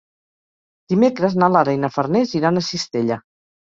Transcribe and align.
Dimecres 0.95 1.37
na 1.43 1.51
Lara 1.59 1.79
i 1.79 1.81
na 1.85 1.93
Farners 2.01 2.37
iran 2.43 2.61
a 2.61 2.69
Cistella. 2.75 3.25